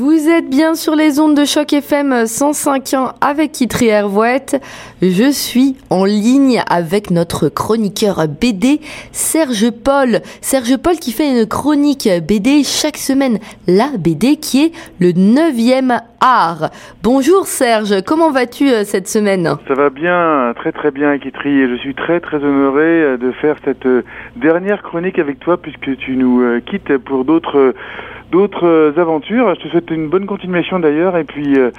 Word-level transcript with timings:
Vous 0.00 0.30
êtes 0.30 0.48
bien 0.48 0.76
sur 0.76 0.96
les 0.96 1.20
ondes 1.20 1.36
de 1.36 1.44
choc 1.44 1.74
FM 1.74 2.24
105.1 2.24 3.12
avec 3.20 3.52
Kitri 3.52 3.88
Hervouette. 3.88 4.56
Je 5.02 5.30
suis 5.30 5.76
en 5.90 6.06
ligne 6.06 6.62
avec 6.70 7.10
notre 7.10 7.50
chroniqueur 7.50 8.26
BD 8.26 8.80
Serge 9.12 9.70
Paul. 9.70 10.20
Serge 10.40 10.78
Paul 10.78 10.94
qui 10.94 11.12
fait 11.12 11.30
une 11.30 11.46
chronique 11.46 12.08
BD 12.26 12.64
chaque 12.64 12.96
semaine. 12.96 13.40
La 13.68 13.88
BD 13.98 14.36
qui 14.36 14.64
est 14.64 14.72
le 15.00 15.12
neuvième 15.12 16.00
art. 16.22 16.70
Bonjour 17.02 17.44
Serge, 17.44 18.02
comment 18.06 18.30
vas-tu 18.30 18.70
euh, 18.70 18.84
cette 18.84 19.06
semaine? 19.06 19.50
Ça 19.68 19.74
va 19.74 19.90
bien, 19.90 20.54
très 20.56 20.72
très 20.72 20.90
bien 20.90 21.18
Kitri 21.18 21.68
je 21.68 21.76
suis 21.76 21.94
très 21.94 22.20
très 22.20 22.38
honoré 22.38 23.02
euh, 23.02 23.16
de 23.18 23.32
faire 23.32 23.56
cette 23.64 23.84
euh, 23.84 24.02
dernière 24.36 24.82
chronique 24.82 25.18
avec 25.18 25.40
toi 25.40 25.58
puisque 25.58 25.96
tu 25.98 26.16
nous 26.16 26.42
quittes 26.64 26.96
pour 26.98 27.26
d'autres 27.26 27.74
d'autres 28.30 28.66
euh, 28.66 29.00
aventures. 29.00 29.54
Je 29.56 29.60
te 29.62 29.68
souhaite 29.68 29.90
une 29.90 30.08
bonne 30.08 30.26
continuation 30.26 30.78
d'ailleurs 30.78 31.16
et 31.16 31.24
puis 31.24 31.58
euh, 31.58 31.70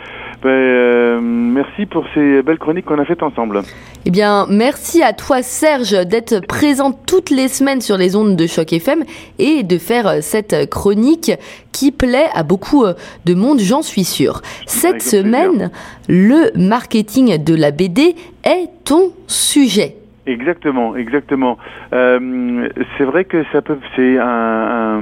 ben, 0.44 0.49
euh, 0.49 1.20
merci 1.21 1.85
pour 1.85 2.05
ces 2.13 2.41
belles 2.41 2.59
chroniques 2.59 2.85
qu'on 2.85 2.99
a 2.99 3.05
faites 3.05 3.23
ensemble. 3.23 3.62
Eh 4.05 4.12
bien, 4.12 4.48
merci 4.49 5.03
à 5.03 5.13
toi 5.13 5.41
Serge 5.41 5.91
d'être 6.05 6.45
présent 6.48 6.91
toutes 6.91 7.30
les 7.30 7.48
semaines 7.48 7.81
sur 7.81 7.98
les 7.98 8.16
ondes 8.16 8.35
de 8.35 8.48
Choc 8.48 8.73
FM 8.73 9.03
et 9.39 9.63
de 9.63 9.77
faire 9.77 10.22
cette 10.22 10.70
chronique 10.70 11.31
qui 11.72 11.91
plaît 11.91 12.30
à 12.34 12.44
beaucoup 12.44 12.86
de 13.25 13.33
monde, 13.33 13.59
j'en 13.59 13.81
suis 13.81 14.03
sûr. 14.03 14.41
Cette 14.66 15.02
semaine, 15.02 15.72
le 16.09 16.52
marketing 16.58 17.44
de 17.44 17.55
la 17.55 17.72
BD 17.72 18.16
est 18.44 18.70
ton 18.83 19.11
sujet. 19.27 20.00
Exactement, 20.27 20.95
exactement. 20.95 21.57
Euh, 21.93 22.70
c'est 22.98 23.05
vrai 23.05 23.25
que 23.25 23.43
ça 23.52 23.63
peut, 23.63 23.80
c'est 23.95 24.20
un, 24.20 25.02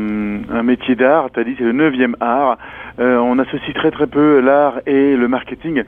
un, 0.50 0.64
métier 0.64 0.96
d'art. 0.96 1.30
Tu 1.34 1.42
as 1.42 1.44
dit 1.44 1.56
c'est 1.58 1.66
le 1.66 1.74
neuvième 1.74 2.16
art. 2.22 2.58
Euh, 3.00 3.18
on 3.18 3.38
associe 3.38 3.74
très 3.74 3.92
très 3.92 4.08
peu 4.08 4.40
l'art 4.40 4.80
et 4.86 5.18
le 5.18 5.28
marketing. 5.28 5.84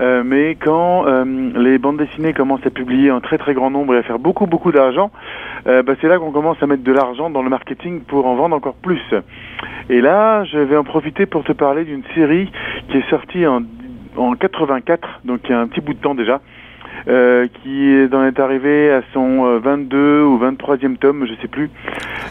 Euh, 0.00 0.22
mais 0.24 0.56
quand 0.56 1.06
euh, 1.06 1.24
les 1.56 1.78
bandes 1.78 1.98
dessinées 1.98 2.32
commencent 2.32 2.66
à 2.66 2.70
publier 2.70 3.10
en 3.10 3.20
très 3.20 3.38
très 3.38 3.54
grand 3.54 3.70
nombre 3.70 3.94
et 3.94 3.98
à 3.98 4.02
faire 4.02 4.18
beaucoup 4.18 4.46
beaucoup 4.46 4.72
d'argent, 4.72 5.10
euh, 5.66 5.82
bah, 5.82 5.94
c'est 6.00 6.08
là 6.08 6.18
qu'on 6.18 6.32
commence 6.32 6.60
à 6.62 6.66
mettre 6.66 6.82
de 6.82 6.92
l'argent 6.92 7.30
dans 7.30 7.42
le 7.42 7.50
marketing 7.50 8.00
pour 8.00 8.26
en 8.26 8.34
vendre 8.34 8.56
encore 8.56 8.74
plus. 8.74 9.02
Et 9.88 10.00
là, 10.00 10.44
je 10.44 10.58
vais 10.58 10.76
en 10.76 10.84
profiter 10.84 11.26
pour 11.26 11.44
te 11.44 11.52
parler 11.52 11.84
d'une 11.84 12.02
série 12.14 12.50
qui 12.88 12.98
est 12.98 13.08
sortie 13.08 13.46
en, 13.46 13.62
en 14.16 14.34
84, 14.34 15.20
donc 15.24 15.40
il 15.44 15.50
y 15.50 15.52
a 15.54 15.60
un 15.60 15.68
petit 15.68 15.80
bout 15.80 15.94
de 15.94 16.00
temps 16.00 16.14
déjà, 16.14 16.40
euh, 17.08 17.46
qui 17.62 17.90
est 17.90 18.40
arrivé 18.40 18.90
à 18.90 19.02
son 19.12 19.58
22 19.58 19.96
euh, 19.96 20.24
ou 20.24 20.38
23e 20.38 20.96
tome, 20.96 21.26
je 21.26 21.34
sais 21.40 21.48
plus, 21.48 21.70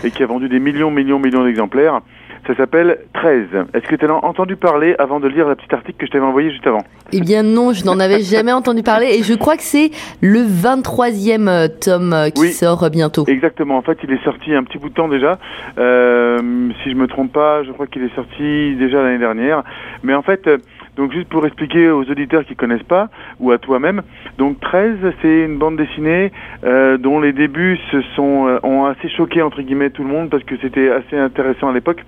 et 0.04 0.12
qui 0.12 0.24
a 0.24 0.26
vendu 0.26 0.50
des 0.50 0.60
millions, 0.60 0.92
millions, 0.92 1.20
millions 1.20 1.44
d'exemplaires. 1.44 2.02
Ça 2.46 2.56
s'appelle 2.56 2.98
13. 3.14 3.46
Est-ce 3.74 3.88
que 3.88 3.96
tu 3.96 4.06
as 4.06 4.14
entendu 4.14 4.58
parler 4.58 4.96
avant 5.00 5.22
de 5.22 5.30
lire 5.30 5.48
le 5.48 5.56
petit 5.56 5.74
article 5.74 5.98
que 5.98 6.06
je 6.06 6.12
t'avais 6.12 6.26
envoyé 6.26 6.52
juste 6.52 6.68
avant? 6.68 6.84
Eh 7.14 7.22
bien 7.22 7.42
non, 7.42 7.72
je 7.72 7.86
n'en 7.86 8.00
avais 8.00 8.20
jamais 8.24 8.52
entendu 8.52 8.84
parler 8.84 9.16
et 9.18 9.24
je 9.24 9.34
crois 9.34 9.56
que 9.56 9.64
c'est 9.64 9.92
le 10.20 10.40
23e 10.40 11.48
euh, 11.48 11.68
tome 11.70 12.32
qui 12.36 12.52
sort 12.52 12.90
bientôt. 12.90 13.24
Exactement, 13.28 13.78
en 13.78 13.82
fait 13.82 13.98
il 14.04 14.12
est 14.12 14.24
sorti 14.26 14.54
un 14.54 14.64
petit 14.64 14.78
bout 14.78 14.90
de 14.90 14.94
temps 14.94 15.08
déjà. 15.08 15.40
Euh, 15.78 16.70
si 16.84 16.92
je 16.92 16.96
me 16.96 17.08
trompe 17.08 17.32
pas, 17.32 17.64
je 17.64 17.72
crois 17.72 17.88
qu'il 17.88 18.04
est 18.04 18.14
sorti 18.14 18.76
déjà 18.76 19.02
l'année 19.02 19.20
dernière. 19.20 19.64
Mais 20.04 20.14
en 20.14 20.22
fait, 20.22 20.50
donc 20.96 21.12
juste 21.12 21.30
pour 21.30 21.46
expliquer 21.46 21.90
aux 21.90 22.04
auditeurs 22.04 22.46
qui 22.46 22.56
connaissent 22.56 22.84
pas, 22.84 23.10
ou 23.40 23.52
à 23.52 23.58
toi-même, 23.58 24.02
donc 24.38 24.60
13, 24.60 24.98
c'est 25.22 25.42
une 25.46 25.58
bande 25.58 25.78
dessinée 25.78 26.32
euh, 26.64 26.98
dont 26.98 27.20
les 27.20 27.34
débuts 27.34 27.80
se 27.92 28.02
sont 28.16 28.48
euh, 28.48 28.60
ont 28.64 28.86
assez 28.86 29.10
choqué 29.10 29.42
entre 29.42 29.62
guillemets 29.62 29.90
tout 29.90 30.04
le 30.04 30.10
monde 30.10 30.30
parce 30.30 30.44
que 30.44 30.56
c'était 30.58 30.90
assez 30.90 31.18
intéressant 31.18 31.70
à 31.70 31.74
l'époque. 31.74 32.04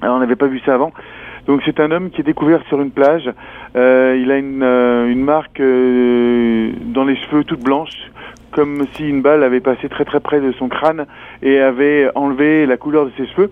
Alors 0.00 0.16
on 0.16 0.20
n'avait 0.20 0.36
pas 0.36 0.46
vu 0.46 0.60
ça 0.64 0.74
avant. 0.74 0.92
Donc 1.48 1.62
c'est 1.64 1.80
un 1.80 1.90
homme 1.90 2.10
qui 2.10 2.20
est 2.20 2.24
découvert 2.24 2.60
sur 2.68 2.80
une 2.80 2.90
plage. 2.90 3.30
Euh, 3.74 4.20
il 4.20 4.30
a 4.30 4.36
une, 4.36 4.62
euh, 4.62 5.08
une 5.08 5.24
marque 5.24 5.60
euh, 5.60 6.72
dans 6.82 7.04
les 7.04 7.16
cheveux 7.16 7.42
toute 7.42 7.64
blanche, 7.64 7.96
comme 8.52 8.84
si 8.92 9.08
une 9.08 9.22
balle 9.22 9.42
avait 9.42 9.60
passé 9.60 9.88
très 9.88 10.04
très 10.04 10.20
près 10.20 10.40
de 10.40 10.52
son 10.52 10.68
crâne 10.68 11.06
et 11.42 11.58
avait 11.58 12.10
enlevé 12.14 12.66
la 12.66 12.76
couleur 12.76 13.06
de 13.06 13.12
ses 13.16 13.26
cheveux. 13.28 13.50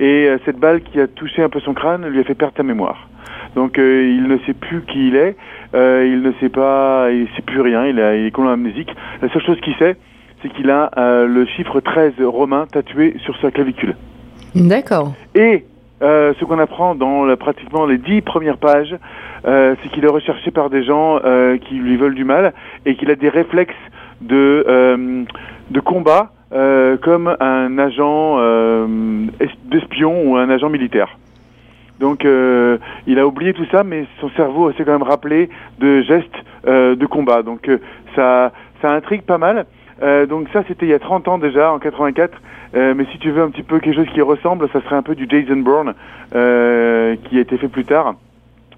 Et 0.00 0.28
cette 0.44 0.58
balle 0.58 0.82
qui 0.82 1.00
a 1.00 1.08
touché 1.08 1.42
un 1.42 1.48
peu 1.48 1.58
son 1.58 1.74
crâne 1.74 2.06
lui 2.06 2.20
a 2.20 2.24
fait 2.24 2.36
perdre 2.36 2.54
sa 2.56 2.62
mémoire. 2.62 3.08
Donc 3.54 3.78
euh, 3.78 4.08
il 4.08 4.28
ne 4.28 4.38
sait 4.46 4.54
plus 4.54 4.82
qui 4.82 5.08
il 5.08 5.16
est, 5.16 5.36
euh, 5.74 6.06
il 6.06 6.22
ne 6.22 6.32
sait 6.40 6.48
pas, 6.48 7.10
il 7.10 7.28
sait 7.36 7.42
plus 7.42 7.60
rien, 7.60 7.86
il, 7.86 8.00
a, 8.00 8.16
il 8.16 8.26
est 8.26 8.30
complètement 8.30 8.54
amnésique. 8.54 8.94
La 9.22 9.28
seule 9.30 9.42
chose 9.42 9.60
qu'il 9.60 9.74
sait, 9.76 9.96
c'est 10.42 10.52
qu'il 10.52 10.70
a 10.70 10.90
euh, 10.96 11.26
le 11.26 11.46
chiffre 11.46 11.80
13 11.80 12.14
romain 12.20 12.66
tatoué 12.70 13.16
sur 13.24 13.36
sa 13.40 13.50
clavicule. 13.50 13.96
D'accord. 14.54 15.14
Et 15.34 15.64
euh, 16.00 16.32
ce 16.38 16.44
qu'on 16.44 16.58
apprend 16.58 16.94
dans 16.94 17.24
la, 17.24 17.36
pratiquement 17.36 17.84
les 17.84 17.98
dix 17.98 18.20
premières 18.20 18.58
pages, 18.58 18.96
euh, 19.46 19.74
c'est 19.82 19.88
qu'il 19.90 20.04
est 20.04 20.08
recherché 20.08 20.50
par 20.50 20.70
des 20.70 20.84
gens 20.84 21.18
euh, 21.24 21.58
qui 21.58 21.74
lui 21.74 21.96
veulent 21.96 22.14
du 22.14 22.24
mal 22.24 22.52
et 22.86 22.94
qu'il 22.94 23.10
a 23.10 23.16
des 23.16 23.28
réflexes 23.28 23.74
de, 24.20 25.26
de 25.70 25.80
combat 25.80 26.32
comme 26.50 27.36
un 27.40 27.78
agent 27.78 28.38
d'espion 29.70 30.22
ou 30.24 30.36
un 30.36 30.50
agent 30.50 30.70
militaire. 30.70 31.18
Donc 32.00 32.24
euh, 32.24 32.78
il 33.06 33.18
a 33.18 33.26
oublié 33.26 33.52
tout 33.52 33.66
ça, 33.70 33.84
mais 33.84 34.06
son 34.20 34.30
cerveau 34.30 34.72
s'est 34.72 34.84
quand 34.84 34.92
même 34.92 35.02
rappelé 35.02 35.48
de 35.78 36.02
gestes 36.02 36.28
euh, 36.66 36.94
de 36.94 37.06
combat. 37.06 37.42
Donc 37.42 37.68
euh, 37.68 37.78
ça, 38.14 38.52
ça 38.80 38.92
intrigue 38.92 39.22
pas 39.22 39.38
mal. 39.38 39.66
donc 40.28 40.48
ça 40.52 40.62
c'était 40.68 40.86
il 40.86 40.90
y 40.90 40.94
a 40.94 40.98
30 40.98 41.28
ans 41.28 41.38
déjà, 41.38 41.72
en 41.72 41.78
84. 41.78 42.38
mais 42.74 43.04
si 43.12 43.18
tu 43.18 43.30
veux 43.30 43.42
un 43.42 43.50
petit 43.50 43.64
peu 43.64 43.80
quelque 43.80 43.96
chose 43.96 44.12
qui 44.14 44.20
ressemble, 44.20 44.68
ça 44.72 44.80
serait 44.82 44.96
un 44.96 45.02
peu 45.02 45.14
du 45.14 45.26
Jason 45.28 45.56
Bourne 45.56 45.94
qui 46.30 47.38
a 47.38 47.40
été 47.40 47.56
fait 47.58 47.68
plus 47.68 47.84
tard. 47.84 48.14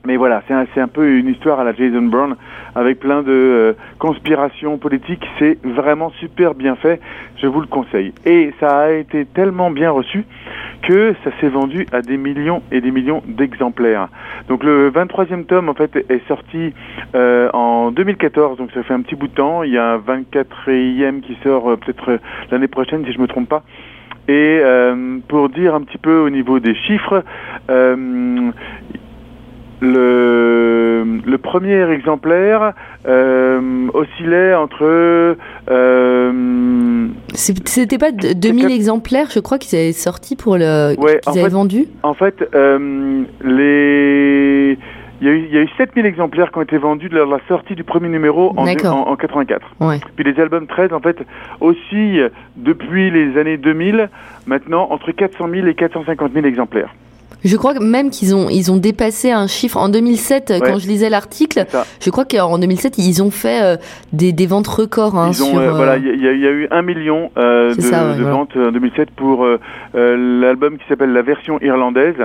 Mais 0.06 0.16
voilà, 0.16 0.42
c'est 0.48 0.54
un, 0.54 0.64
un, 0.82 0.88
peu 0.88 1.18
une 1.18 1.28
histoire 1.28 1.60
à 1.60 1.64
la 1.64 1.74
Jason 1.74 2.02
Bourne 2.02 2.36
avec 2.74 3.00
plein 3.00 3.22
de 3.22 3.30
euh, 3.30 3.72
conspirations 3.98 4.78
politiques. 4.78 5.26
C'est 5.38 5.58
vraiment 5.62 6.10
super 6.20 6.54
bien 6.54 6.74
fait, 6.74 7.00
je 7.36 7.46
vous 7.46 7.60
le 7.60 7.66
conseille. 7.66 8.14
Et 8.24 8.54
ça 8.60 8.78
a 8.78 8.90
été 8.92 9.26
tellement 9.26 9.70
bien 9.70 9.90
reçu 9.90 10.24
que 10.82 11.14
ça 11.24 11.30
s'est 11.40 11.48
vendu 11.48 11.86
à 11.92 12.02
des 12.02 12.16
millions 12.16 12.62
et 12.70 12.80
des 12.80 12.90
millions 12.90 13.22
d'exemplaires. 13.26 14.08
Donc 14.48 14.64
le 14.64 14.90
23e 14.90 15.44
tome 15.44 15.68
en 15.68 15.74
fait 15.74 15.96
est 15.96 16.26
sorti 16.28 16.72
euh, 17.14 17.50
en 17.52 17.90
2014, 17.90 18.58
donc 18.58 18.70
ça 18.72 18.82
fait 18.82 18.94
un 18.94 19.02
petit 19.02 19.14
bout 19.14 19.28
de 19.28 19.34
temps. 19.34 19.62
Il 19.62 19.72
y 19.72 19.78
a 19.78 19.92
un 19.92 19.98
24e 19.98 21.20
qui 21.20 21.36
sort 21.42 21.70
euh, 21.70 21.76
peut-être 21.76 22.18
l'année 22.50 22.68
prochaine 22.68 23.04
si 23.04 23.12
je 23.12 23.20
me 23.20 23.26
trompe 23.26 23.48
pas. 23.48 23.62
Et 24.28 24.60
pour 25.26 25.48
dire 25.48 25.74
un 25.74 25.80
petit 25.80 25.98
peu 25.98 26.20
au 26.20 26.30
niveau 26.30 26.60
des 26.60 26.76
chiffres, 26.76 27.24
le, 29.80 31.04
le 31.24 31.38
premier 31.38 31.90
exemplaire 31.90 32.72
euh, 33.06 33.88
oscillait 33.94 34.54
entre. 34.54 35.36
Euh, 35.70 37.06
C'était 37.34 37.98
pas 37.98 38.12
2000 38.12 38.70
exemplaires, 38.70 39.28
je 39.30 39.40
crois, 39.40 39.58
qu'ils 39.58 39.78
avaient 39.78 39.92
sorti 39.92 40.36
pour 40.36 40.56
le. 40.56 40.94
Ouais, 40.98 41.20
qu'ils 41.20 41.40
avaient 41.40 41.48
vendu 41.48 41.86
En 42.02 42.14
fait, 42.14 42.48
euh, 42.54 43.22
les. 43.42 44.78
Il 45.22 45.26
y, 45.26 45.30
a 45.30 45.34
eu, 45.34 45.44
il 45.50 45.54
y 45.54 45.58
a 45.58 45.60
eu 45.60 45.68
7000 45.76 46.06
exemplaires 46.06 46.50
qui 46.50 46.56
ont 46.56 46.62
été 46.62 46.78
vendus 46.78 47.10
de 47.10 47.18
la 47.18 47.38
sortie 47.46 47.74
du 47.74 47.84
premier 47.84 48.08
numéro 48.08 48.54
en, 48.56 48.66
en, 48.66 49.10
en 49.10 49.16
84. 49.16 49.66
Ouais. 49.78 50.00
Puis 50.16 50.24
les 50.24 50.40
albums 50.40 50.66
13, 50.66 50.94
en 50.94 51.00
fait, 51.00 51.18
aussi 51.60 52.20
depuis 52.56 53.10
les 53.10 53.38
années 53.38 53.58
2000, 53.58 54.08
maintenant 54.46 54.88
entre 54.90 55.12
400 55.12 55.48
000 55.50 55.66
et 55.66 55.74
450 55.74 56.32
000 56.32 56.46
exemplaires. 56.46 56.88
Je 57.44 57.56
crois 57.56 57.74
même 57.80 58.10
qu'ils 58.10 58.34
ont 58.34 58.48
ils 58.50 58.70
ont 58.70 58.76
dépassé 58.76 59.30
un 59.30 59.46
chiffre 59.46 59.76
en 59.78 59.88
2007 59.88 60.54
quand 60.64 60.78
je 60.78 60.86
lisais 60.86 61.10
l'article. 61.10 61.64
Je 62.00 62.10
crois 62.10 62.24
qu'en 62.24 62.58
2007 62.58 62.98
ils 62.98 63.22
ont 63.22 63.30
fait 63.30 63.62
euh, 63.62 63.76
des, 64.12 64.32
des 64.32 64.46
ventes 64.46 64.66
records. 64.66 65.16
Hein, 65.16 65.30
ils 65.32 65.42
ont, 65.42 65.58
euh, 65.58 65.70
voilà, 65.70 65.96
il 65.96 66.04
y, 66.04 66.22
y, 66.22 66.46
a 66.46 66.50
eu 66.50 66.68
un 66.70 66.82
million 66.82 67.30
euh, 67.38 67.74
de, 67.74 67.80
ça, 67.80 68.14
de 68.14 68.22
ventes 68.22 68.56
en 68.56 68.72
2007 68.72 69.10
pour 69.10 69.46
l'album 69.94 70.78
qui 70.78 70.84
s'appelle 70.88 71.12
la 71.12 71.22
version 71.22 71.58
irlandaise, 71.60 72.16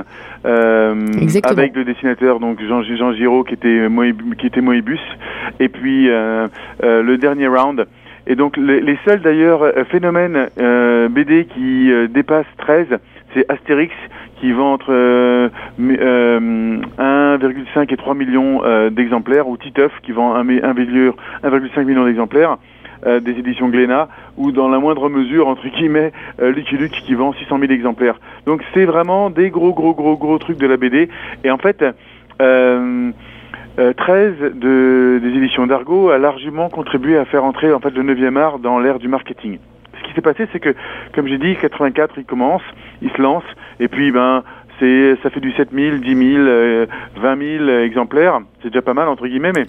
avec 0.44 1.76
le 1.76 1.84
dessinateur 1.84 2.40
donc 2.40 2.60
Jean, 2.68 2.84
Jean 2.84 3.14
Giraud 3.14 3.44
qui 3.44 3.54
était 3.54 3.88
qui 4.38 4.48
était 4.48 4.62
Moebius 4.62 5.00
et 5.60 5.70
puis 5.70 6.08
le 6.08 7.16
dernier 7.16 7.48
round. 7.48 7.86
Et 8.28 8.36
donc 8.36 8.58
les, 8.58 8.82
les 8.82 8.98
seuls 9.06 9.22
d'ailleurs 9.22 9.64
phénomènes 9.92 10.50
BD 11.10 11.46
qui 11.46 11.92
dépassent 12.10 12.46
13, 12.58 12.88
c'est 13.36 13.46
Astérix 13.52 13.94
qui 14.40 14.52
vend 14.52 14.74
entre 14.74 14.92
1,5 15.80 16.82
euh, 17.00 17.86
et 17.90 17.98
3 17.98 18.16
millions 18.16 18.64
euh, 18.64 18.90
d'exemplaires, 18.90 19.48
ou 19.48 19.58
Titeuf 19.58 19.92
qui 20.04 20.12
vend 20.12 20.42
1,5 20.42 21.84
million 21.84 22.06
d'exemplaires. 22.06 22.58
Euh, 23.06 23.20
des 23.20 23.34
éditions 23.34 23.68
Glénat, 23.70 24.08
ou 24.36 24.52
dans 24.52 24.68
la 24.68 24.80
moindre 24.80 25.10
mesure, 25.10 25.48
entre 25.48 25.68
guillemets, 25.68 26.12
Lucky 26.40 26.76
qui 27.06 27.14
vend 27.14 27.34
600 27.34 27.60
000 27.60 27.72
exemplaires. 27.72 28.20
Donc 28.48 28.64
c'est 28.74 28.86
vraiment 28.86 29.30
des 29.30 29.52
gros, 29.52 29.74
gros, 29.74 29.94
gros, 29.94 30.18
gros 30.18 30.40
trucs 30.40 30.58
de 30.58 30.66
la 30.66 30.78
BD. 30.78 31.10
Et 31.44 31.52
en 31.52 31.58
fait, 31.58 31.86
13 32.40 32.40
de, 33.78 35.20
des 35.22 35.38
éditions 35.38 35.68
d'Argo 35.68 36.10
a 36.10 36.18
largement 36.18 36.70
contribué 36.70 37.18
à 37.18 37.26
faire 37.26 37.44
entrer 37.44 37.72
en 37.74 37.80
fait 37.80 37.92
le 37.92 38.02
9e 38.02 38.38
art 38.38 38.58
dans 38.58 38.80
l'ère 38.80 38.98
du 38.98 39.10
marketing 39.10 39.60
qui 40.16 40.22
s'est 40.22 40.34
passé, 40.34 40.48
c'est 40.54 40.60
que, 40.60 40.74
comme 41.14 41.28
j'ai 41.28 41.38
dit, 41.38 41.56
84, 41.58 42.16
il 42.18 42.26
commence, 42.26 42.62
il 43.02 43.12
se 43.12 43.22
lance, 43.22 43.44
et 43.80 43.88
puis, 43.88 44.12
ben, 44.12 44.44
c'est 44.80 45.16
ça 45.24 45.30
fait 45.30 45.40
du 45.40 45.52
7000, 45.52 46.02
10 46.02 46.34
000, 46.34 46.44
20 47.16 47.58
000 47.58 47.70
exemplaires. 47.80 48.40
C'est 48.62 48.70
déjà 48.70 48.82
pas 48.82 48.94
mal 48.94 49.08
entre 49.08 49.28
guillemets, 49.28 49.52
mais 49.56 49.66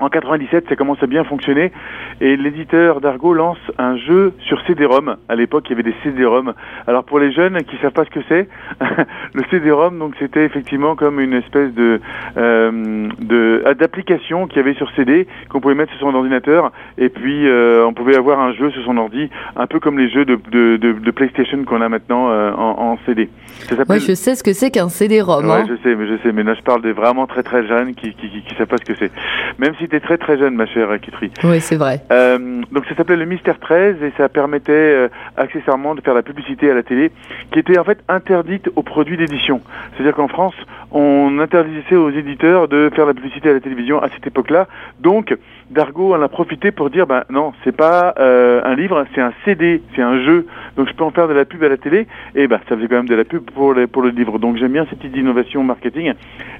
en 0.00 0.08
97, 0.08 0.66
ça 0.68 0.76
commence 0.76 1.02
à 1.02 1.06
bien 1.06 1.24
fonctionner. 1.24 1.72
Et 2.20 2.36
l'éditeur 2.36 3.00
d'Argo 3.00 3.32
lance 3.34 3.58
un 3.78 3.96
jeu 3.96 4.34
sur 4.46 4.60
CD-ROM. 4.66 5.16
À 5.28 5.34
l'époque, 5.34 5.64
il 5.66 5.70
y 5.70 5.72
avait 5.74 5.82
des 5.82 5.94
CD-ROM. 6.02 6.52
Alors 6.86 7.04
pour 7.04 7.18
les 7.18 7.32
jeunes 7.32 7.62
qui 7.64 7.76
savent 7.78 7.92
pas 7.92 8.04
ce 8.04 8.10
que 8.10 8.20
c'est, 8.28 8.48
le 9.34 9.42
CD-ROM, 9.50 9.98
donc 9.98 10.14
c'était 10.18 10.44
effectivement 10.44 10.94
comme 10.96 11.18
une 11.20 11.34
espèce 11.34 11.72
de 11.74 12.00
de 12.36 13.64
d'application 13.78 14.46
qu'il 14.46 14.58
y 14.58 14.60
avait 14.60 14.74
sur 14.74 14.90
CD 14.92 15.26
qu'on 15.48 15.60
pouvait 15.60 15.74
mettre 15.74 15.92
sur 15.92 16.00
son 16.00 16.14
ordinateur. 16.14 16.72
Et 16.98 17.08
puis 17.08 17.46
on 17.50 17.92
pouvait 17.94 18.16
avoir 18.16 18.40
un 18.40 18.52
jeu 18.52 18.70
sur 18.70 18.84
son 18.84 18.96
ordi, 18.96 19.28
un 19.56 19.66
peu 19.66 19.80
comme 19.80 19.98
les 19.98 20.08
jeux 20.08 20.24
de 20.24 20.38
de, 20.50 20.76
de, 20.76 21.10
PlayStation 21.10 21.64
qu'on 21.64 21.80
a 21.80 21.88
maintenant 21.88 22.28
en, 22.28 22.92
en 22.92 22.98
CD. 23.06 23.28
Je 23.68 24.19
sais 24.20 24.34
ce 24.34 24.42
que 24.42 24.52
c'est 24.52 24.70
qu'un 24.70 24.88
CD-ROM. 24.88 25.46
Ouais, 25.46 25.52
hein. 25.52 25.66
je 25.68 25.76
sais, 25.82 25.96
mais 25.96 26.06
je 26.06 26.22
sais, 26.22 26.32
mais 26.32 26.42
là 26.42 26.54
je 26.54 26.62
parle 26.62 26.82
des 26.82 26.92
vraiment 26.92 27.26
très 27.26 27.42
très 27.42 27.66
jeunes 27.66 27.94
qui 27.94 28.14
qui, 28.14 28.28
qui, 28.28 28.42
qui 28.42 28.54
savent 28.54 28.66
pas 28.66 28.76
ce 28.76 28.84
que 28.84 28.94
c'est. 28.98 29.10
Même 29.58 29.74
si 29.78 29.88
tu 29.88 29.96
es 29.96 30.00
très 30.00 30.18
très 30.18 30.38
jeune, 30.38 30.54
ma 30.54 30.66
chère 30.66 30.88
Kitri. 31.00 31.30
Oui, 31.44 31.60
c'est 31.60 31.76
vrai. 31.76 32.00
Euh, 32.12 32.62
donc 32.70 32.84
ça 32.86 32.94
s'appelait 32.94 33.16
le 33.16 33.24
Mystère 33.24 33.58
13 33.58 33.96
et 34.02 34.12
ça 34.16 34.28
permettait 34.28 34.72
euh, 34.72 35.08
accessoirement 35.36 35.94
de 35.94 36.00
faire 36.00 36.14
la 36.14 36.22
publicité 36.22 36.70
à 36.70 36.74
la 36.74 36.82
télé, 36.82 37.10
qui 37.52 37.58
était 37.58 37.78
en 37.78 37.84
fait 37.84 37.98
interdite 38.08 38.70
aux 38.76 38.82
produits 38.82 39.16
d'édition. 39.16 39.60
C'est-à-dire 39.94 40.14
qu'en 40.14 40.28
France, 40.28 40.54
on 40.92 41.38
interdisait 41.38 41.96
aux 41.96 42.10
éditeurs 42.10 42.68
de 42.68 42.90
faire 42.94 43.06
la 43.06 43.14
publicité 43.14 43.50
à 43.50 43.52
la 43.54 43.60
télévision 43.60 44.02
à 44.02 44.08
cette 44.08 44.26
époque-là. 44.26 44.66
Donc 45.00 45.36
Dargo 45.70 46.14
en 46.14 46.22
a 46.22 46.28
profité 46.28 46.72
pour 46.72 46.90
dire 46.90 47.06
ben 47.06 47.24
non, 47.30 47.52
c'est 47.62 47.76
pas 47.76 48.14
euh, 48.18 48.60
un 48.64 48.74
livre, 48.74 49.06
c'est 49.14 49.20
un 49.20 49.32
CD, 49.44 49.82
c'est 49.94 50.02
un 50.02 50.22
jeu. 50.22 50.46
Donc 50.76 50.88
je 50.88 50.94
peux 50.94 51.04
en 51.04 51.10
faire 51.10 51.28
de 51.28 51.32
la 51.32 51.44
pub 51.44 51.62
à 51.62 51.68
la 51.68 51.76
télé 51.76 52.06
et 52.34 52.48
ben 52.48 52.58
ça 52.68 52.76
faisait 52.76 52.88
quand 52.88 52.96
même 52.96 53.08
de 53.08 53.14
la 53.14 53.24
pub 53.24 53.48
pour 53.50 53.74
pour 53.92 54.02
le 54.02 54.08
livre. 54.10 54.38
Donc 54.38 54.56
j'aime 54.56 54.72
bien 54.72 54.86
cette 54.90 54.98
petite 54.98 55.16
innovation 55.16 55.62
marketing. 55.62 56.12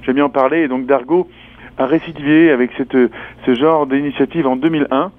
J'aime 0.03 0.15
bien 0.15 0.25
en 0.25 0.29
parler 0.29 0.61
et 0.61 0.67
donc 0.67 0.85
Dargo 0.85 1.27
a 1.77 1.85
récidivé 1.85 2.51
avec 2.51 2.71
cette 2.77 2.95
ce 3.45 3.53
genre 3.55 3.85
d'initiative 3.85 4.47
en 4.47 4.55
2001 4.55 5.11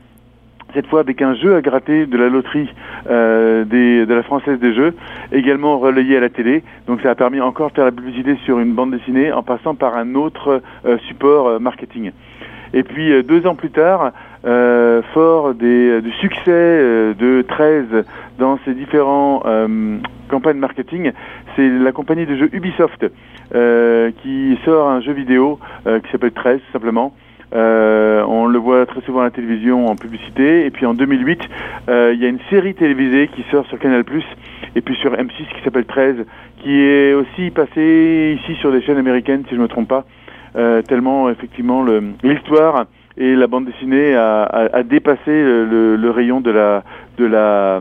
cette 0.75 0.87
fois 0.87 1.01
avec 1.01 1.21
un 1.23 1.35
jeu 1.35 1.57
à 1.57 1.61
gratter 1.61 2.07
de 2.07 2.17
la 2.17 2.29
loterie 2.29 2.69
euh, 3.11 3.65
de 3.65 4.13
la 4.13 4.23
française 4.23 4.59
des 4.59 4.75
jeux, 4.75 4.95
également 5.33 5.79
relayé 5.79 6.17
à 6.17 6.21
la 6.21 6.29
télé. 6.29 6.63
Donc 6.87 7.01
ça 7.03 7.11
a 7.11 7.15
permis 7.15 7.41
encore 7.41 7.71
de 7.71 7.75
faire 7.75 7.85
la 7.85 7.93
publicité 7.93 8.37
sur 8.45 8.59
une 8.59 8.73
bande 8.73 8.93
dessinée 8.93 9.33
en 9.33 9.43
passant 9.43 9.75
par 9.75 9.97
un 9.97 10.15
autre 10.15 10.63
euh, 10.87 10.99
support 11.09 11.47
euh, 11.47 11.59
marketing. 11.59 12.13
Et 12.75 12.83
puis 12.83 13.13
euh, 13.13 13.23
deux 13.23 13.47
ans 13.47 13.55
plus 13.55 13.71
tard, 13.71 14.13
euh, 14.45 15.03
fort 15.15 15.55
des, 15.55 16.01
du 16.01 16.13
succès 16.13 16.43
euh, 16.49 17.15
de 17.15 17.43
13 17.43 18.05
dans 18.39 18.59
ses 18.65 18.75
différents 18.75 19.43
campagnes 20.29 20.59
marketing, 20.59 21.13
c'est 21.55 21.69
la 21.69 21.93
compagnie 21.93 22.27
de 22.27 22.37
jeux 22.37 22.49
Ubisoft 22.53 23.07
qui 24.23 24.59
sort 24.65 24.89
un 24.89 25.01
jeu 25.01 25.13
vidéo 25.13 25.61
qui 25.85 26.11
s'appelle 26.11 26.33
13 26.33 26.59
tout 26.59 26.73
simplement. 26.73 27.13
Euh, 27.55 28.25
on 28.27 28.47
le 28.47 28.59
voit 28.59 28.87
très 28.87 29.03
souvent 29.03 29.21
à 29.21 29.25
la 29.25 29.31
télévision 29.31 29.87
en 29.87 29.97
publicité. 29.97 30.65
Et 30.67 30.71
puis 30.71 30.87
en 30.87 30.95
2008, 30.95 31.41
euh, 31.89 32.13
il 32.15 32.21
y 32.21 32.25
a 32.25 32.29
une 32.29 32.41
série 32.51 32.75
télévisée 32.75 33.29
qui 33.35 33.45
sort 33.51 33.67
sur 33.67 33.79
Canal+, 33.79 34.05
et 34.75 34.81
puis 34.81 34.95
sur 34.97 35.13
M6 35.13 35.31
qui 35.31 35.63
s'appelle 35.65 35.85
13, 35.85 36.25
qui 36.63 36.81
est 36.81 37.13
aussi 37.13 37.51
passée 37.51 38.39
ici 38.41 38.55
sur 38.61 38.73
des 38.73 38.81
chaînes 38.83 38.99
américaines, 38.99 39.43
si 39.45 39.51
je 39.51 39.57
ne 39.57 39.63
me 39.63 39.69
trompe 39.69 39.89
pas. 39.89 40.05
Euh, 40.55 40.83
tellement 40.83 41.31
effectivement 41.31 41.83
l'histoire 42.23 42.85
et 43.17 43.35
la 43.35 43.47
bande 43.47 43.65
dessinée 43.65 44.15
a, 44.15 44.43
a, 44.45 44.83
dépassé 44.83 45.31
le, 45.31 45.97
le, 45.97 46.11
rayon 46.11 46.43
de 46.43 46.51
la 46.51 46.83
de 47.17 47.25
la 47.25 47.81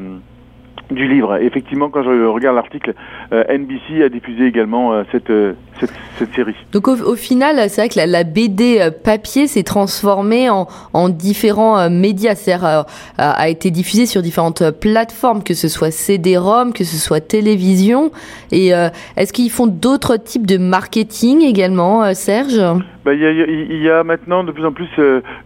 du 0.92 1.08
livre. 1.08 1.38
effectivement, 1.38 1.90
quand 1.90 2.04
je 2.04 2.26
regarde 2.26 2.56
l'article, 2.56 2.94
euh, 3.32 3.44
NBC 3.50 4.04
a 4.04 4.10
diffusé 4.10 4.46
également 4.46 4.94
euh, 4.94 5.04
cette, 5.12 5.32
cette, 5.80 5.94
cette, 6.18 6.34
série. 6.34 6.56
Donc 6.72 6.88
au, 6.88 7.16
final, 7.16 7.70
c'est 7.70 7.82
vrai 7.82 7.90
que 7.90 7.98
la, 7.98 8.06
la 8.06 8.24
BD 8.24 8.90
papier 9.04 9.48
s'est 9.48 9.64
transformée 9.64 10.50
en, 10.50 10.68
en 10.94 11.10
différents 11.10 11.90
médias, 11.90 12.36
c'est-à-dire 12.36 12.86
a 13.18 13.50
été 13.50 13.72
diffusée 13.72 14.06
sur 14.06 14.22
différentes 14.22 14.70
plateformes, 14.72 15.44
que 15.44 15.54
ce 15.54 15.68
soit 15.68 15.92
CD-ROM, 15.92 16.74
que 16.74 16.84
ce 16.84 16.98
soit 16.98 17.20
télévision. 17.20 18.12
Et 18.52 18.70
est-ce 19.18 19.34
qu'ils 19.34 19.52
font 19.52 19.68
d'autres 19.68 20.18
types 20.18 20.46
de 20.46 20.58
marketing 20.58 21.42
également, 21.42 22.14
Serge? 22.14 22.60
Bah, 23.04 23.16
il 23.16 23.20
y, 23.20 23.26
a, 23.26 23.32
y, 23.32 23.90
a, 23.90 24.04
maintenant 24.04 24.44
de 24.44 24.52
plus 24.52 24.66
en 24.66 24.72
plus 24.72 24.90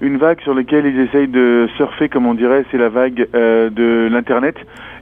une 0.02 0.18
vague 0.18 0.42
sur 0.42 0.54
laquelle 0.54 0.86
ils 0.86 1.00
essayent 1.00 1.30
de 1.30 1.70
surfer, 1.78 2.10
comme 2.10 2.26
on 2.26 2.34
dirait, 2.34 2.66
c'est 2.72 2.78
la 2.78 2.90
vague 2.90 3.28
de 3.34 4.10
l'internet. 4.12 4.56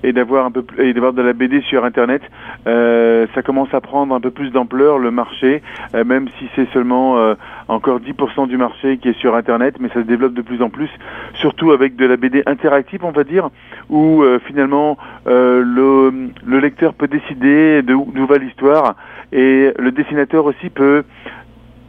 Et 0.06 0.12
d'avoir 0.12 0.46
un 0.46 0.52
peu 0.52 0.66
et 0.80 0.94
d'avoir 0.94 1.14
de 1.14 1.22
la 1.22 1.32
BD 1.32 1.62
sur 1.62 1.86
internet 1.86 2.22
euh, 2.68 3.28
ça 3.36 3.42
commence 3.42 3.74
à 3.74 3.82
prendre 3.82 4.14
un 4.16 4.20
peu 4.20 4.32
plus 4.32 4.50
d'ampleur. 4.50 4.98
Le 4.98 5.12
marché 5.14 5.62
euh, 5.96 6.04
même 6.04 6.28
si 6.38 6.50
c'est 6.56 6.70
seulement 6.74 7.18
euh, 7.18 7.36
encore 7.68 8.00
10% 8.00 8.48
du 8.48 8.58
marché 8.58 8.98
qui 8.98 9.10
est 9.10 9.20
sur 9.20 9.36
internet 9.36 9.76
mais 9.80 9.88
ça 9.90 9.96
se 9.96 10.08
développe 10.08 10.34
de 10.34 10.42
plus 10.42 10.62
en 10.62 10.70
plus 10.70 10.90
surtout 11.36 11.72
avec 11.72 11.96
de 11.96 12.06
la 12.06 12.18
BD 12.18 12.44
interactive 12.46 13.06
on 13.06 13.12
va 13.12 13.24
dire 13.24 13.50
où 13.90 14.24
euh, 14.24 14.40
finalement 14.46 14.98
le, 15.26 16.30
le 16.46 16.60
lecteur 16.60 16.94
peut 16.94 17.08
décider 17.08 17.82
d'où 17.84 18.26
va 18.28 18.38
l'histoire 18.38 18.96
et 19.32 19.72
le 19.78 19.92
dessinateur 19.92 20.46
aussi 20.46 20.70
peut 20.70 21.04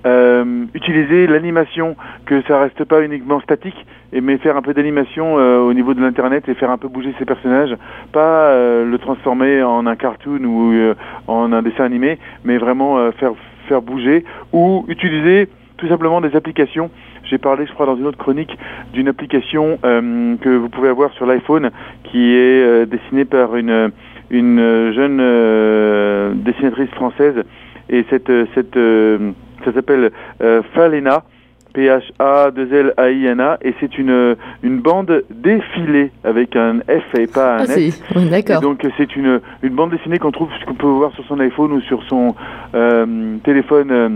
euh, 0.06 0.64
utiliser 0.74 1.26
l'animation, 1.26 1.96
que 2.26 2.42
ça 2.42 2.60
reste 2.60 2.84
pas 2.84 3.02
uniquement 3.02 3.40
statique, 3.40 3.86
mais 4.20 4.38
faire 4.38 4.56
un 4.56 4.62
peu 4.62 4.74
d'animation 4.74 5.38
euh, 5.38 5.58
au 5.58 5.72
niveau 5.72 5.94
de 5.94 6.00
l'internet 6.00 6.48
et 6.48 6.54
faire 6.54 6.70
un 6.70 6.78
peu 6.78 6.88
bouger 6.88 7.14
ses 7.18 7.24
personnages, 7.24 7.76
pas 8.12 8.48
euh, 8.50 8.84
le 8.84 8.98
transformer 8.98 9.62
en 9.62 9.86
un 9.86 9.96
cartoon 9.96 10.44
ou 10.44 10.72
euh, 10.72 10.94
en 11.26 11.52
un 11.52 11.62
dessin 11.62 11.84
animé, 11.84 12.18
mais 12.44 12.58
vraiment 12.58 13.10
faire 13.12 13.32
faire 13.68 13.82
bouger 13.82 14.24
ou 14.52 14.84
utiliser 14.88 15.48
tout 15.78 15.88
simplement 15.88 16.20
des 16.20 16.36
applications. 16.36 16.90
J'ai 17.24 17.38
parlé, 17.38 17.66
je 17.66 17.72
crois, 17.72 17.86
dans 17.86 17.96
une 17.96 18.06
autre 18.06 18.18
chronique, 18.18 18.56
d'une 18.92 19.08
application 19.08 19.78
que 19.82 20.56
vous 20.56 20.68
pouvez 20.68 20.90
avoir 20.90 21.12
sur 21.14 21.24
l'iPhone 21.24 21.70
qui 22.04 22.34
est 22.34 22.86
dessinée 22.86 23.24
par 23.24 23.56
une 23.56 23.90
une 24.30 24.92
jeune 24.92 26.42
dessinatrice 26.44 26.90
française 26.90 27.42
et 27.88 28.04
cette 28.10 28.30
cette 28.54 28.78
ça 29.64 29.72
s'appelle 29.72 30.10
euh, 30.42 30.62
Falena. 30.74 31.24
P-H-A-2-L-A-I-N-A 31.74 33.58
et 33.62 33.74
c'est 33.80 33.98
une 33.98 34.36
une 34.62 34.78
bande 34.78 35.24
défilée 35.28 36.12
avec 36.22 36.54
un 36.54 36.78
F 36.82 37.18
et 37.18 37.26
pas 37.26 37.56
un 37.56 37.66
ah, 37.68 37.76
S. 37.76 38.00
D'accord. 38.30 38.60
Donc 38.60 38.86
c'est 38.96 39.16
une 39.16 39.40
une 39.62 39.74
bande 39.74 39.90
dessinée 39.90 40.20
qu'on 40.20 40.30
trouve 40.30 40.50
qu'on 40.66 40.74
peut 40.74 40.86
voir 40.86 41.12
sur 41.14 41.24
son 41.24 41.40
iPhone 41.40 41.72
ou 41.72 41.80
sur 41.80 42.04
son 42.04 42.36
euh, 42.76 43.38
téléphone 43.42 43.90
euh, 43.90 44.08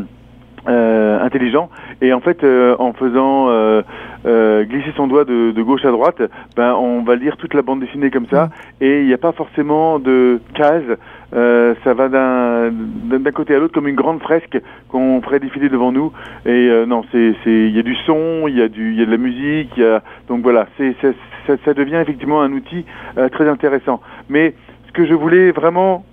euh, 0.69 1.25
intelligent 1.25 1.71
et 2.01 2.13
en 2.13 2.21
fait 2.21 2.45
euh, 2.45 2.77
en 2.79 2.93
faisant 2.93 3.49
euh, 3.49 3.83
glisser 4.25 4.93
son 4.97 5.07
doigt 5.07 5.25
de, 5.25 5.53
de, 5.53 5.63
gauche 5.63 5.85
à 5.85 5.91
droite 5.91 6.21
ben 6.57 6.75
on 6.75 7.03
va 7.03 7.17
lire 7.17 7.37
toute 7.37 7.55
la 7.55 7.63
bande 7.63 7.81
dessinée 7.81 8.11
comme 8.11 8.27
ça. 8.27 8.47
Mm. 8.47 8.85
et 8.85 9.01
il 9.01 9.07
n'y 9.07 9.15
a 9.15 9.19
pas 9.19 9.33
forcément 9.33 9.99
de 9.99 10.41
cases 10.55 10.99
ça 11.33 11.95
va 11.95 12.09
d'un 12.09 12.71
d'un 12.71 13.33
côté 13.33 13.55
à 13.55 13.59
l'autre 13.59 13.75
comme 13.75 13.89
une 13.89 13.95
grande 13.95 14.21
fresque 14.21 14.59
qu'on 14.89 15.21
ferait 15.23 15.41
défiler 15.41 15.69
devant 15.69 15.93
nous. 15.93 16.13
Et 16.47 16.71
non 16.87 17.05
c'est 17.13 17.35
c'est 17.45 17.51
il 17.69 17.77
y 17.77 17.79
a 17.79 17.83
du 17.83 17.95
son 18.07 18.49
il 18.49 18.57
y 18.57 18.63
a 18.63 18.69
du 18.69 18.93
il 18.93 18.99
y 18.99 19.03
a 19.03 19.07
de 19.07 19.11
la 19.11 19.19
musique 19.19 19.71
il 19.77 19.83
y 19.83 19.87
a 19.87 20.03
donc 20.29 20.43
voilà 20.43 20.67
c'est 20.77 20.97
ça, 21.01 21.57
ça, 21.65 21.75
devient 21.75 21.97
effectivement 21.97 22.43
un 22.43 22.53
outil 22.53 22.85
très 23.33 23.49
intéressant. 23.49 24.01
Mais 24.29 24.55
ce 24.87 24.93
que 24.93 25.07
je 25.07 25.15
voulais 25.15 25.53
vraiment 25.53 26.05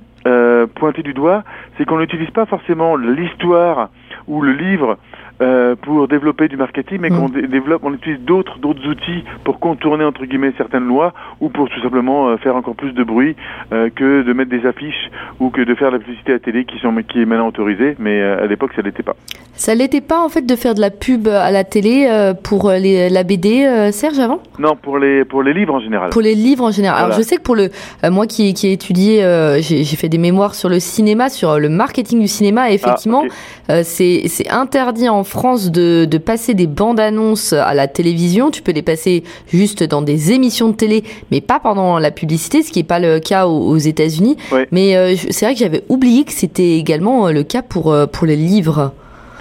pointer 0.75 1.01
du 1.03 1.13
doigt 1.13 1.43
c'est 1.77 1.85
qu'on 1.85 1.99
n'utilise 1.99 2.31
pas 2.31 2.45
forcément 2.45 2.95
l'histoire 2.95 3.89
ou 4.27 4.41
le 4.41 4.51
livre 4.51 4.97
euh, 5.41 5.75
pour 5.75 6.07
développer 6.07 6.47
du 6.47 6.55
marketing, 6.55 6.99
mais 7.01 7.09
qu'on 7.09 7.27
mm. 7.27 7.47
développe, 7.47 7.81
on 7.83 7.93
utilise 7.93 8.21
d'autres 8.21 8.57
d'autres 8.57 8.87
outils 8.87 9.25
pour 9.43 9.59
contourner 9.59 10.05
entre 10.05 10.23
guillemets 10.23 10.53
certaines 10.57 10.87
lois 10.87 11.13
ou 11.41 11.49
pour 11.49 11.67
tout 11.67 11.81
simplement 11.81 12.29
euh, 12.29 12.37
faire 12.37 12.55
encore 12.55 12.75
plus 12.75 12.93
de 12.93 13.03
bruit 13.03 13.35
euh, 13.73 13.89
que 13.93 14.21
de 14.21 14.31
mettre 14.31 14.49
des 14.49 14.65
affiches 14.65 15.11
ou 15.41 15.49
que 15.49 15.59
de 15.59 15.75
faire 15.75 15.91
la 15.91 15.99
publicité 15.99 16.31
à 16.31 16.35
la 16.35 16.39
télé 16.39 16.63
qui 16.63 16.79
sont 16.79 16.95
qui 17.05 17.21
est 17.21 17.25
maintenant 17.25 17.49
autorisée, 17.49 17.97
mais 17.99 18.21
à 18.21 18.45
l'époque 18.45 18.71
ça 18.77 18.81
l'était 18.81 19.03
pas. 19.03 19.17
Ça 19.55 19.75
l'était 19.75 19.99
pas 19.99 20.23
en 20.23 20.29
fait 20.29 20.45
de 20.45 20.55
faire 20.55 20.73
de 20.73 20.79
la 20.79 20.89
pub 20.89 21.27
à 21.27 21.51
la 21.51 21.65
télé 21.65 22.09
pour 22.43 22.71
les, 22.71 23.09
la 23.09 23.23
BD, 23.23 23.89
Serge 23.91 24.19
avant? 24.19 24.39
Non, 24.57 24.77
pour 24.77 24.97
les 24.99 25.25
pour 25.25 25.43
les 25.43 25.53
livres 25.53 25.73
en 25.73 25.81
général. 25.81 26.11
Pour 26.11 26.21
les 26.21 26.35
livres 26.35 26.63
en 26.63 26.71
général. 26.71 27.03
Alors 27.05 27.17
je 27.17 27.21
sais 27.21 27.35
que 27.35 27.41
pour 27.41 27.55
le 27.57 27.69
moi 28.09 28.25
qui 28.25 28.53
qui 28.53 28.67
ai 28.67 28.71
étudié, 28.71 29.19
j'ai 29.59 29.83
fait 29.97 30.09
des 30.09 30.17
mémoires 30.17 30.55
sur 30.55 30.69
le 30.69 30.79
cinéma, 30.79 31.27
sur 31.27 31.59
le 31.59 31.67
marketing 31.67 32.21
du 32.21 32.29
cinéma, 32.29 32.71
et 32.71 32.75
effectivement 32.75 33.25
ah, 33.67 33.83
c'est 33.83 34.23
c'est 34.27 34.49
interdit 34.49 35.09
en 35.09 35.24
France 35.25 35.71
de, 35.71 36.05
de 36.05 36.17
passer 36.17 36.53
des 36.53 36.67
bandes 36.67 36.99
annonces 36.99 37.53
à 37.53 37.73
la 37.73 37.87
télévision. 37.87 38.51
Tu 38.51 38.61
peux 38.61 38.71
les 38.71 38.81
passer 38.81 39.23
juste 39.47 39.83
dans 39.83 40.01
des 40.01 40.31
émissions 40.31 40.69
de 40.69 40.75
télé, 40.75 41.03
mais 41.31 41.41
pas 41.41 41.59
pendant 41.59 41.99
la 41.99 42.11
publicité, 42.11 42.61
ce 42.61 42.71
qui 42.71 42.79
n'est 42.79 42.87
pas 42.87 42.99
le 42.99 43.19
cas 43.19 43.47
aux, 43.47 43.77
États-Unis. 43.77 44.37
Mais 44.71 44.95
euh, 44.95 45.15
c'est 45.29 45.45
vrai 45.45 45.53
que 45.53 45.59
j'avais 45.59 45.83
oublié 45.89 46.23
que 46.23 46.31
c'était 46.31 46.77
également 46.77 47.27
euh, 47.27 47.31
le 47.31 47.43
cas 47.43 47.61
pour, 47.61 47.91
euh, 47.91 48.05
pour 48.07 48.25
les 48.25 48.35
livres. 48.35 48.93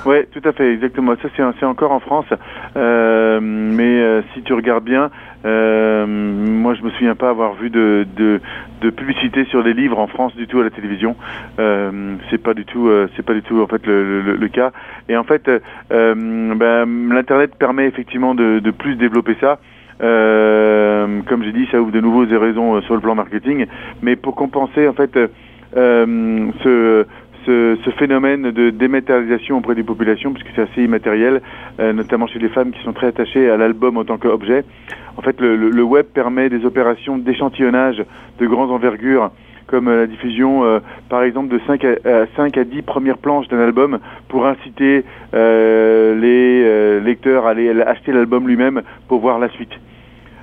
Oui, 0.06 0.16
tout 0.32 0.46
à 0.46 0.52
fait, 0.52 0.72
exactement. 0.72 1.14
Ça, 1.22 1.28
c'est 1.36 1.64
encore 1.64 1.92
en 1.92 2.00
France. 2.00 2.26
Euh, 2.76 3.38
mais 3.40 4.00
euh, 4.00 4.22
si 4.34 4.42
tu 4.42 4.52
regardes 4.52 4.84
bien, 4.84 5.10
euh, 5.46 6.06
me 6.84 6.90
souviens 6.90 7.14
pas 7.14 7.30
avoir 7.30 7.54
vu 7.54 7.70
de, 7.70 8.06
de, 8.16 8.40
publicité 8.90 9.44
sur 9.46 9.64
des 9.64 9.72
livres 9.72 9.98
en 9.98 10.06
France 10.06 10.36
du 10.36 10.46
tout 10.46 10.60
à 10.60 10.64
la 10.64 10.70
télévision. 10.70 11.16
Euh, 11.58 12.16
c'est 12.30 12.38
pas 12.38 12.54
du 12.54 12.64
tout, 12.64 12.88
euh, 12.88 13.08
c'est 13.16 13.24
pas 13.24 13.32
du 13.32 13.42
tout 13.42 13.60
en 13.60 13.66
fait 13.66 13.86
le, 13.86 14.36
le, 14.36 14.48
cas. 14.48 14.72
Et 15.08 15.16
en 15.16 15.24
fait, 15.24 15.48
euh, 15.48 16.54
ben, 16.54 17.12
l'internet 17.12 17.54
permet 17.56 17.86
effectivement 17.86 18.34
de, 18.34 18.58
de, 18.58 18.70
plus 18.70 18.96
développer 18.96 19.36
ça. 19.40 19.58
Euh, 20.02 21.20
comme 21.26 21.42
j'ai 21.44 21.52
dit, 21.52 21.66
ça 21.70 21.80
ouvre 21.80 21.92
de 21.92 22.00
nouveaux 22.00 22.26
raisons 22.38 22.80
sur 22.82 22.94
le 22.94 23.00
plan 23.00 23.14
marketing. 23.14 23.66
Mais 24.02 24.16
pour 24.16 24.34
compenser 24.34 24.86
en 24.86 24.92
fait 24.92 25.18
ce 25.74 27.06
ce, 27.46 27.76
ce, 27.84 27.90
phénomène 27.90 28.50
de 28.50 28.70
dématérialisation 28.70 29.58
auprès 29.58 29.74
des 29.74 29.82
populations, 29.82 30.32
puisque 30.32 30.48
c'est 30.54 30.62
assez 30.62 30.82
immatériel, 30.82 31.42
euh, 31.80 31.92
notamment 31.92 32.26
chez 32.26 32.38
les 32.38 32.48
femmes 32.48 32.72
qui 32.72 32.82
sont 32.82 32.92
très 32.92 33.08
attachées 33.08 33.50
à 33.50 33.56
l'album 33.56 33.96
en 33.96 34.04
tant 34.04 34.18
qu'objet. 34.18 34.64
En 35.16 35.22
fait, 35.22 35.40
le, 35.40 35.56
le, 35.56 35.82
web 35.82 36.06
permet 36.06 36.48
des 36.48 36.64
opérations 36.64 37.18
d'échantillonnage 37.18 38.02
de 38.38 38.46
grande 38.46 38.70
envergure, 38.70 39.30
comme 39.66 39.88
la 39.90 40.06
diffusion, 40.06 40.64
euh, 40.64 40.80
par 41.08 41.22
exemple, 41.22 41.48
de 41.48 41.60
5 41.66 41.84
à, 41.84 42.26
5 42.36 42.56
à 42.58 42.64
10 42.64 42.82
premières 42.82 43.18
planches 43.18 43.48
d'un 43.48 43.60
album 43.60 43.98
pour 44.28 44.46
inciter 44.46 45.04
euh, 45.34 46.14
les 46.14 46.62
euh, 46.64 47.00
lecteurs 47.00 47.46
à 47.46 47.50
aller 47.50 47.70
acheter 47.82 48.12
l'album 48.12 48.46
lui-même 48.46 48.82
pour 49.08 49.20
voir 49.20 49.38
la 49.38 49.48
suite. 49.50 49.72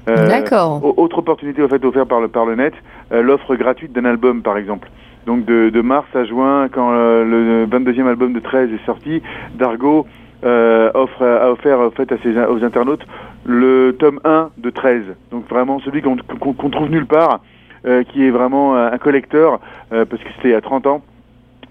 D'accord. 0.08 0.98
Autre 0.98 1.20
opportunité 1.20 1.66
fait 1.68 1.86
offerte 1.86 2.10
par 2.10 2.20
le, 2.20 2.28
par 2.28 2.46
le 2.46 2.56
net, 2.56 2.74
l'offre 3.12 3.56
gratuite 3.56 3.94
d'un 3.94 4.04
album, 4.04 4.42
par 4.42 4.58
exemple. 4.58 4.90
Donc 5.26 5.46
de, 5.46 5.70
de, 5.70 5.82
mars 5.82 6.08
à 6.16 6.26
juin, 6.26 6.68
quand 6.70 6.92
euh, 6.92 7.24
le 7.24 7.66
22e 7.68 8.08
album 8.08 8.34
de 8.34 8.40
13 8.40 8.70
est 8.74 8.86
sorti, 8.86 9.22
Dargo 9.56 10.08
euh, 10.44 10.90
offre, 10.94 11.24
a 11.24 11.52
offert 11.52 11.80
en 11.80 11.92
fait, 11.92 12.12
à 12.12 12.18
ses, 12.24 12.38
aux 12.38 12.64
internautes 12.64 13.06
le 13.46 13.96
tome 14.00 14.20
1 14.24 14.50
de 14.58 14.70
13. 14.70 15.04
Donc 15.32 15.48
vraiment 15.48 15.80
celui 15.80 16.02
qu'on 16.02 16.16
qu 16.16 16.70
trouve 16.72 16.90
nulle 16.90 17.06
part, 17.06 17.42
euh, 17.86 18.04
qui 18.04 18.26
est 18.26 18.32
vraiment 18.32 18.76
un 18.76 18.98
collecteur, 18.98 19.60
euh, 19.94 20.06
parce 20.06 20.22
que 20.24 20.30
c'était 20.38 20.56
à 20.56 20.62
30 20.62 20.88
ans 20.88 21.02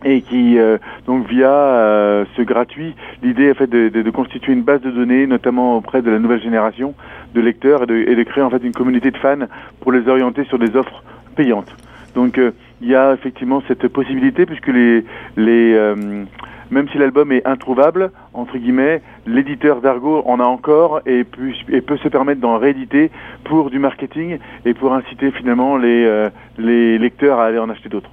et 0.05 0.23
qui 0.23 0.59
euh, 0.59 0.79
donc 1.07 1.29
via 1.29 1.51
euh, 1.51 2.25
ce 2.37 2.43
gratuit, 2.43 2.95
l'idée 3.23 3.51
en 3.51 3.55
fait 3.55 3.67
de, 3.67 3.89
de, 3.89 4.03
de, 4.03 4.11
constituer 4.11 4.53
une 4.53 4.63
base 4.63 4.81
de 4.81 4.91
données, 4.91 5.27
notamment 5.27 5.77
auprès 5.77 6.03
de 6.03 6.11
la 6.11 6.19
nouvelle 6.19 6.43
génération 6.43 6.95
de 7.35 7.41
lecteurs 7.41 7.83
et 7.83 7.87
de, 7.87 7.97
et 7.97 8.15
de 8.15 8.23
créer 8.23 8.43
en 8.43 8.51
fait 8.51 8.63
une 8.65 8.73
communauté 8.73 9.11
de 9.11 9.17
fans 9.19 9.47
pour 9.81 9.93
les 9.93 10.09
orienter 10.09 10.45
sur 10.45 10.59
des 10.59 10.75
offres 10.77 11.03
payantes. 11.37 11.75
Donc 12.15 12.39
euh, 12.39 12.53
il 12.81 12.89
y 12.89 12.95
a 12.95 13.13
effectivement 13.13 13.63
cette 13.69 13.87
possibilité 13.89 14.47
puisque 14.47 14.69
les, 14.69 15.05
les 15.37 15.75
euh, 15.75 16.25
même 16.71 16.89
si 16.91 16.99
l'album 16.99 17.33
est 17.33 17.47
introuvable 17.47 18.11
entre 18.33 18.59
guillemets, 18.59 19.03
l'éditeur 19.27 19.81
d'Argo 19.81 20.23
en 20.27 20.41
a 20.41 20.45
encore 20.45 21.01
et, 21.07 21.25
peut, 21.25 21.53
et 21.69 21.81
peut 21.81 21.97
se 21.99 22.09
permettre 22.09 22.41
d'en 22.41 22.59
rééditer 22.59 23.11
pour 23.45 23.71
du 23.71 23.79
marketing 23.79 24.39
et 24.65 24.75
pour 24.75 24.95
inciter 24.95 25.31
finalement 25.33 25.77
les, 25.77 26.05
euh, 26.05 26.31
les 26.59 26.99
lecteurs 26.99 27.39
à 27.39 27.47
aller 27.47 27.59
en 27.59 27.71
acheter 27.71 27.89
d'autres. 27.89 28.11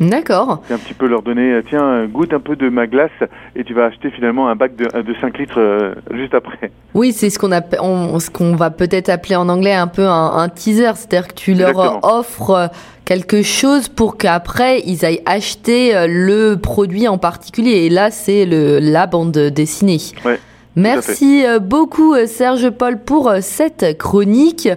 D'accord. 0.00 0.62
C'est 0.68 0.74
un 0.74 0.78
petit 0.78 0.94
peu 0.94 1.06
leur 1.06 1.22
donner, 1.22 1.52
euh, 1.52 1.62
tiens, 1.66 2.06
goûte 2.06 2.32
un 2.34 2.40
peu 2.40 2.54
de 2.54 2.68
ma 2.68 2.86
glace 2.86 3.10
et 3.54 3.64
tu 3.64 3.72
vas 3.72 3.86
acheter 3.86 4.10
finalement 4.10 4.48
un 4.48 4.54
bac 4.54 4.76
de, 4.76 4.84
de 4.84 5.14
5 5.20 5.38
litres 5.38 5.58
euh, 5.60 5.94
juste 6.12 6.34
après. 6.34 6.70
Oui, 6.94 7.12
c'est 7.12 7.30
ce 7.30 7.38
qu'on 7.38 7.50
on, 7.80 8.18
ce 8.18 8.30
qu'on 8.30 8.56
va 8.56 8.70
peut-être 8.70 9.08
appeler 9.08 9.36
en 9.36 9.48
anglais 9.48 9.72
un 9.72 9.86
peu 9.86 10.06
un, 10.06 10.32
un 10.36 10.48
teaser, 10.50 10.92
c'est-à-dire 10.96 11.28
que 11.28 11.34
tu 11.34 11.52
Exactement. 11.52 11.82
leur 11.84 12.04
offres 12.04 12.70
quelque 13.06 13.42
chose 13.42 13.88
pour 13.88 14.18
qu'après 14.18 14.80
ils 14.80 15.04
aillent 15.04 15.22
acheter 15.24 15.96
euh, 15.96 16.06
le 16.08 16.56
produit 16.56 17.08
en 17.08 17.16
particulier. 17.16 17.86
Et 17.86 17.88
là, 17.88 18.10
c'est 18.10 18.44
le 18.44 18.78
la 18.80 19.06
bande 19.06 19.32
dessinée. 19.32 20.00
Ouais. 20.24 20.38
Merci 20.78 21.42
beaucoup 21.62 22.14
Serge 22.26 22.68
Paul 22.68 22.98
pour 22.98 23.32
cette 23.40 23.96
chronique 23.96 24.68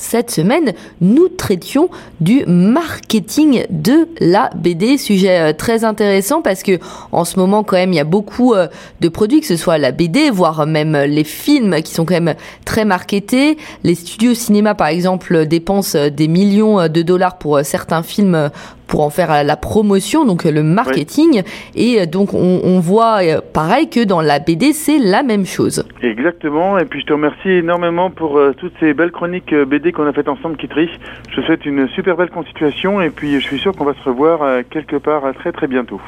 cette 0.00 0.30
semaine, 0.30 0.72
nous 1.00 1.28
traitions 1.28 1.90
du 2.20 2.44
marketing 2.46 3.64
de 3.70 4.08
la 4.18 4.50
BD, 4.56 4.96
sujet 4.96 5.40
euh, 5.40 5.52
très 5.52 5.84
intéressant 5.84 6.40
parce 6.40 6.62
que 6.62 6.78
en 7.12 7.24
ce 7.24 7.38
moment 7.38 7.62
quand 7.62 7.76
même 7.76 7.92
il 7.92 7.96
y 7.96 8.00
a 8.00 8.04
beaucoup 8.04 8.54
euh, 8.54 8.66
de 9.00 9.08
produits, 9.08 9.40
que 9.40 9.46
ce 9.46 9.56
soit 9.56 9.78
la 9.78 9.92
BD, 9.92 10.30
voire 10.30 10.66
même 10.66 10.96
les 10.96 11.24
films 11.24 11.82
qui 11.82 11.92
sont 11.92 12.04
quand 12.04 12.20
même 12.20 12.34
très 12.64 12.84
marketés. 12.84 13.58
Les 13.84 13.94
studios 13.94 14.34
cinéma 14.34 14.74
par 14.74 14.88
exemple 14.88 15.46
dépensent 15.46 16.08
des 16.08 16.28
millions 16.28 16.88
de 16.88 17.02
dollars 17.02 17.36
pour 17.36 17.60
certains 17.62 18.02
films 18.02 18.50
pour 18.90 19.00
en 19.02 19.10
faire 19.10 19.44
la 19.44 19.56
promotion, 19.56 20.26
donc 20.26 20.44
le 20.44 20.62
marketing. 20.62 21.42
Oui. 21.76 21.98
Et 22.00 22.06
donc 22.06 22.34
on, 22.34 22.60
on, 22.64 22.80
voit 22.80 23.20
pareil 23.54 23.88
que 23.88 24.04
dans 24.04 24.20
la 24.20 24.40
BD, 24.40 24.72
c'est 24.72 24.98
la 24.98 25.22
même 25.22 25.46
chose. 25.46 25.84
Exactement. 26.02 26.78
Et 26.78 26.84
puis 26.84 27.00
je 27.00 27.06
te 27.06 27.12
remercie 27.12 27.48
énormément 27.48 28.10
pour 28.10 28.36
euh, 28.36 28.52
toutes 28.58 28.74
ces 28.80 28.92
belles 28.92 29.12
chroniques 29.12 29.54
BD 29.54 29.92
qu'on 29.92 30.06
a 30.06 30.12
faites 30.12 30.28
ensemble, 30.28 30.56
Kitri. 30.56 30.88
Je 31.30 31.36
te 31.36 31.46
souhaite 31.46 31.64
une 31.64 31.88
super 31.88 32.16
belle 32.16 32.30
constitution 32.30 33.00
et 33.00 33.10
puis 33.10 33.40
je 33.40 33.46
suis 33.46 33.58
sûr 33.58 33.74
qu'on 33.74 33.84
va 33.84 33.94
se 33.94 34.08
revoir 34.08 34.42
euh, 34.42 34.62
quelque 34.68 34.96
part 34.96 35.24
euh, 35.24 35.32
très 35.32 35.52
très 35.52 35.66
bientôt. 35.66 36.00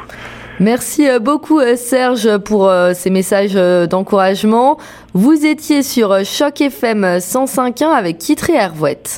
Merci 0.60 1.08
beaucoup 1.20 1.60
Serge 1.76 2.38
pour 2.38 2.70
ces 2.92 3.10
messages 3.10 3.54
d'encouragement. 3.88 4.78
Vous 5.14 5.46
étiez 5.46 5.82
sur 5.82 6.24
Choc 6.24 6.60
FM 6.60 7.04
105.1 7.18 7.86
avec 7.86 8.18
Kitri 8.18 8.52
Hervouette. 8.52 9.10